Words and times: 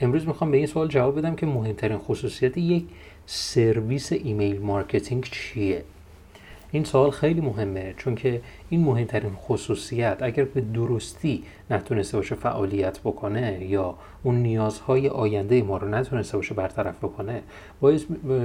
امروز 0.00 0.26
می‌خوام 0.26 0.50
به 0.50 0.56
این 0.56 0.66
سوال 0.66 0.88
جواب 0.88 1.18
بدم 1.18 1.36
که 1.36 1.46
مهمترین 1.46 1.98
خصوصیت 1.98 2.58
یک 2.58 2.84
سرویس 3.26 4.12
email 4.12 4.60
marketing 4.60 5.24
چیه؟ 5.24 5.84
این 6.72 6.84
سوال 6.84 7.10
خیلی 7.10 7.40
مهمه 7.40 7.94
چون 7.96 8.14
که 8.14 8.40
این 8.70 8.84
مهمترین 8.84 9.30
خصوصیت 9.34 10.16
اگر 10.20 10.44
به 10.44 10.60
درستی 10.60 11.42
نتونسته 11.70 12.16
باشه 12.16 12.34
فعالیت 12.34 13.00
بکنه 13.00 13.64
یا 13.64 13.94
اون 14.22 14.34
نیازهای 14.34 15.08
آینده 15.08 15.62
ما 15.62 15.76
رو 15.76 15.88
نتونسته 15.88 16.36
باشه 16.36 16.54
برطرف 16.54 16.98
بکنه 16.98 17.42
باعث 17.80 18.04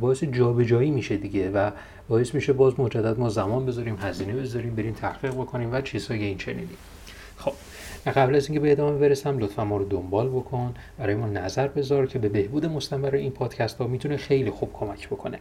باعث 0.00 0.24
جابجایی 0.24 0.90
میشه 0.90 1.16
دیگه 1.16 1.50
و 1.50 1.70
باعث 2.08 2.34
میشه 2.34 2.52
باز 2.52 2.80
مجدد 2.80 3.18
ما 3.18 3.28
زمان 3.28 3.66
بذاریم 3.66 3.96
هزینه 4.00 4.32
بذاریم 4.32 4.74
بریم 4.74 4.92
تحقیق 4.92 5.34
بکنیم 5.34 5.72
و 5.72 5.80
چیزهای 5.80 6.24
این 6.24 6.38
چنینی. 6.38 6.68
خب 7.36 7.52
قبل 8.10 8.34
از 8.34 8.46
اینکه 8.46 8.60
به 8.60 8.72
ادامه 8.72 8.98
برسم 8.98 9.38
لطفا 9.38 9.64
ما 9.64 9.76
رو 9.76 9.84
دنبال 9.84 10.28
بکن. 10.28 10.74
برای 10.98 11.14
ما 11.14 11.26
نظر 11.26 11.68
بذار 11.68 12.06
که 12.06 12.18
به 12.18 12.28
بهبود 12.28 12.66
مستمر 12.66 13.14
این 13.14 13.30
پادکست 13.30 13.78
ها 13.78 13.86
می‌تونه 13.86 14.16
خیلی 14.16 14.50
خوب 14.50 14.70
کمک 14.72 15.08
بکنه. 15.08 15.38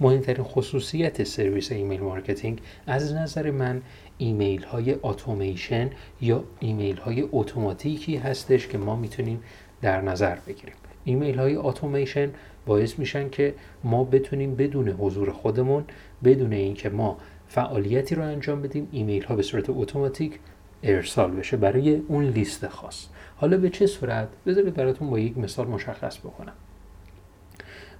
مهمترین 0.00 0.44
خصوصیت 0.44 1.24
سرویس 1.24 1.72
email 1.72 2.00
marketing 2.00 2.60
از 2.86 3.14
نظر 3.14 3.50
من 3.50 3.82
ایمیل 4.18 4.62
های 4.62 4.96
اتوماسیون 5.02 5.90
یا 6.20 6.44
ایمیل 6.60 6.96
های 6.96 7.28
اتوماتیکی 7.32 8.16
هستش 8.16 8.68
که 8.68 8.78
ما 8.78 8.96
می‌تونیم 8.96 9.42
در 9.82 10.00
نظر 10.00 10.36
بگیریم. 10.46 10.74
ایمیل 11.04 11.38
های 11.38 11.54
اتوماسیون 11.56 12.30
باعث 12.66 12.98
میشن 12.98 13.30
که 13.30 13.54
ما 13.84 14.04
بتونیم 14.04 14.54
بدون 14.54 14.88
حضور 14.88 15.30
خودمون 15.30 15.84
بدون 16.24 16.52
اینکه 16.52 16.88
ما 16.88 17.18
فعالیتی 17.48 18.14
رو 18.14 18.22
انجام 18.22 18.62
بدیم 18.62 18.88
ایمیل 18.92 19.24
ها 19.24 19.36
به 19.36 19.42
صورت 19.42 19.70
اتوماتیک 19.70 20.38
ارسال 20.82 21.30
بشه 21.30 21.56
برای 21.56 22.02
اون 22.08 22.24
لیست 22.24 22.68
خاص. 22.68 23.06
حالا 23.36 23.56
به 23.56 23.70
چه 23.70 23.86
صورت؟ 23.86 24.28
بذارید 24.46 24.74
براتون 24.74 25.10
با 25.10 25.18
یک 25.18 25.38
مثال 25.38 25.66
مشخص 25.66 26.18
بکنم. 26.18 26.52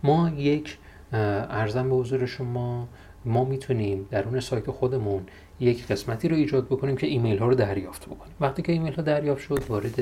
ما 0.03 0.31
یک 0.36 0.78
ارزم 1.12 1.89
به 1.89 1.97
حضور 1.97 2.27
شما 2.27 2.89
ما 3.25 3.45
می‌تونیم 3.45 4.06
درون 4.11 4.41
سایت 4.41 4.70
خودمون 4.70 5.23
یک 5.61 5.86
قسمتی 5.86 6.28
رو 6.28 6.36
ایجاد 6.36 6.67
بکنیم 6.67 6.97
که 6.97 7.06
ایمیل 7.06 7.39
ها 7.39 7.48
رو 7.48 7.55
دریافت 7.55 8.06
بکنیم. 8.06 8.34
وقتی 8.41 8.62
که 8.62 8.73
ایمیل 8.73 8.95
ها 8.95 9.03
دریافت 9.03 9.42
شد 9.42 9.64
وارد 9.69 10.01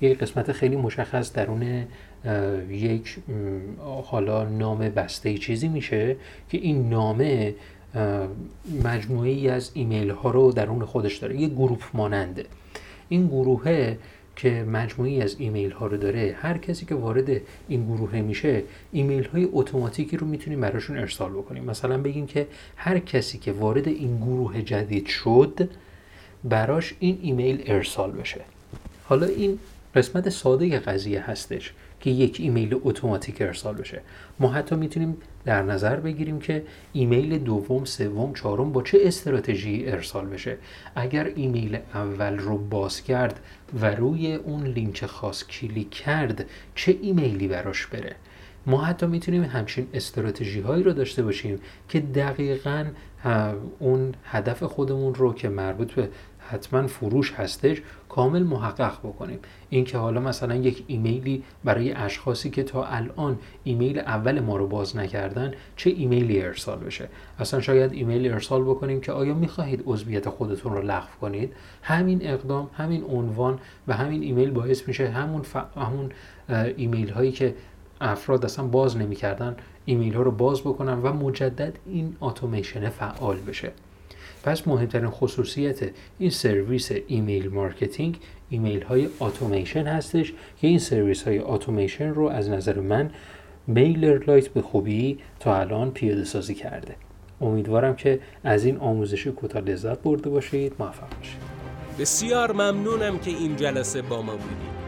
یک 0.00 0.18
قسمت 0.18 0.52
خیلی 0.52 0.76
مشخص 0.76 1.32
درون 1.32 1.86
یک 2.70 3.18
حالا 4.04 4.44
نام 4.44 4.78
بسته 4.78 5.38
چیزی 5.38 5.68
میشه 5.68 6.16
که 6.48 6.58
این 6.58 6.88
نامه 6.88 7.54
مجموعه‌ای 8.84 9.48
از 9.48 9.70
ایمیل 9.74 10.10
ها 10.10 10.30
رو 10.30 10.52
درون 10.52 10.84
خودش 10.84 11.16
داره. 11.16 11.40
یه 11.40 11.48
group 11.48 11.82
ماننده. 11.94 12.46
این 13.08 13.26
گروهه 13.26 13.98
که 14.36 14.64
مجموعه‌ای 14.64 15.20
از 15.22 15.36
ایمیل 15.38 15.70
ها 15.70 15.86
رو 15.86 15.96
داره 15.96 16.36
هر 16.40 16.58
کسی 16.58 16.86
که 16.86 16.94
وارد 16.94 17.40
این 17.68 17.86
گروه 17.86 18.20
میشه 18.20 18.62
ایمیل 18.92 19.24
های 19.24 19.48
اتوماتیکی 19.52 20.16
رو 20.16 20.26
می‌تونیم 20.26 20.60
براشون 20.60 20.98
ارسال 20.98 21.32
بکنیم. 21.32 21.64
مثلا 21.64 21.98
بگیم 21.98 22.26
که 22.26 22.46
هر 22.76 22.98
کسی 22.98 23.38
که 23.38 23.52
وارد 23.52 23.88
این 23.88 24.16
گروه 24.16 24.62
جدید 24.62 25.06
شد 25.06 25.68
براش 26.44 26.94
این 27.00 27.18
ایمیل 27.22 27.62
ارسال 27.66 28.10
بشه. 28.10 28.40
حالا 29.04 29.26
این 29.26 29.58
قسمت 29.94 30.28
ساده 30.28 30.78
قضیه 30.78 31.30
هستش. 31.30 31.72
که 32.00 32.10
یک 32.10 32.40
ایمیل 32.40 32.80
اتوماتیک 32.82 33.42
ارسال 33.42 33.74
بشه. 33.74 34.00
ما 34.40 34.52
حتی 34.52 34.76
می‌تونیم 34.76 35.16
در 35.44 35.62
نظر 35.62 35.96
بگیریم 35.96 36.38
که 36.38 36.62
ایمیل 36.92 37.38
دوم 37.38 37.84
سوم 37.84 38.34
چهارم 38.34 38.72
با 38.72 38.82
چه 38.82 38.98
استراتژی 39.02 39.84
ارسال 39.86 40.26
بشه. 40.26 40.56
اگر 40.94 41.24
ایمیل 41.24 41.78
اول 41.94 42.38
رو 42.38 42.58
باز 42.58 43.02
کرد 43.02 43.40
و 43.80 43.86
روی 43.86 44.34
اون 44.34 44.66
لینک 44.66 45.06
خاص 45.06 45.46
کلیک 45.46 45.90
کرد 45.90 46.46
چه 46.74 46.98
ایمیلی 47.02 47.48
براش 47.48 47.86
بره؟ 47.86 48.16
ما 48.66 48.84
حتی 48.84 49.06
می‌تونیم 49.06 49.42
همچین 49.42 49.86
استراتژی 49.94 50.60
هایی 50.60 50.82
رو 50.82 50.92
داشته 50.92 51.22
باشیم 51.22 51.60
که 51.88 52.00
دقیقا 52.00 52.84
اون 53.78 54.14
هدف 54.24 54.62
خودمون 54.62 55.14
رو 55.14 55.34
که 55.34 55.48
مربوط 55.48 55.92
به 55.92 56.08
حتما 56.48 56.86
فروش 56.86 57.32
هستش 57.32 57.82
کامل 58.08 58.42
محقق 58.42 58.98
بکنیم. 58.98 59.38
اینکه 59.70 59.98
حالا 59.98 60.20
مثلا 60.20 60.54
یک 60.54 60.84
ایمیلی 60.86 61.42
برای 61.64 61.92
اشخاصی 61.92 62.50
که 62.50 62.62
تا 62.62 62.84
الان 62.84 63.38
ایمیل 63.64 63.98
اول 63.98 64.40
ما 64.40 64.56
رو 64.56 64.66
باز 64.66 64.96
نکردن 64.96 65.52
چه 65.76 65.90
ایمیلی 65.90 66.42
ارسال 66.42 66.78
بشه؟ 66.78 67.08
اصلا 67.38 67.60
شاید 67.60 67.92
ایمیل 67.92 68.32
ارسال 68.32 68.62
بکنیم 68.62 69.00
که 69.00 69.12
آیا 69.12 69.34
می‌خواهید 69.34 69.82
عضویت 69.86 70.28
خودتون 70.28 70.72
رو 70.72 70.82
لغو 70.82 71.08
کنید؟ 71.20 71.52
همین 71.82 72.18
اقدام 72.22 72.70
همین 72.76 73.04
عنوان 73.04 73.58
و 73.88 73.92
همین 73.92 74.22
ایمیل 74.22 74.50
باعث 74.50 74.88
میشه 74.88 75.08
همون 75.08 75.42
همون 75.76 76.12
ایمیل 76.76 77.10
هایی 77.10 77.32
که 77.32 77.54
افراد 78.00 78.44
اصلا 78.44 78.64
باز 78.64 78.96
نمی‌کردن 78.96 79.56
ایمیل 79.84 80.14
ها 80.14 80.22
رو 80.22 80.30
باز 80.30 80.60
بکنن 80.60 81.02
و 81.02 81.12
مجدد 81.12 81.78
این 81.86 82.16
اتوماسیون 82.20 82.88
فعال 82.88 83.36
بشه. 83.36 83.72
پس 84.44 84.68
مهمترین 84.68 85.10
خصوصیت 85.10 85.90
این 86.18 86.30
سرویس 86.30 86.90
email 87.06 87.48
marketing 87.48 88.18
ایمیل 88.50 88.82
های 88.82 89.08
اتوماسیون 89.20 89.86
هستش 89.86 90.32
که 90.60 90.66
این 90.68 90.78
سرویس 90.78 91.22
های 91.22 91.38
اتوماسیون 91.38 92.14
رو 92.14 92.28
از 92.28 92.48
نظر 92.48 92.80
من 92.80 93.10
MailerLite 93.66 94.48
به 94.48 94.62
خوبی 94.62 95.18
تا 95.40 95.56
الان 95.56 95.90
پیاده 95.90 96.24
سازی 96.24 96.54
کرده. 96.54 96.94
امیدوارم 97.40 97.96
که 97.96 98.20
از 98.44 98.64
این 98.64 98.76
آموزش 98.76 99.26
کوتاه 99.26 99.62
لذت 99.62 99.98
برده 99.98 100.30
باشید. 100.30 100.72
موفق 100.78 101.16
باشید. 101.16 101.38
بسیار 101.98 102.52
ممنونم 102.52 103.18
که 103.18 103.30
این 103.30 103.56
جلسه 103.56 104.02
با 104.02 104.22
ما 104.22 104.32
بودید. 104.32 104.69